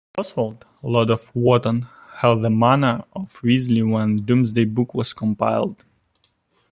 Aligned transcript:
Oswold, 0.17 0.63
lord 0.81 1.11
of 1.11 1.29
Wotton 1.35 1.85
held 2.15 2.41
the 2.41 2.49
manor 2.49 3.03
of 3.13 3.39
Wisley 3.43 3.83
when 3.87 4.25
Domesday 4.25 4.65
Book 4.65 4.95
was 4.95 5.13
compiled. 5.13 5.83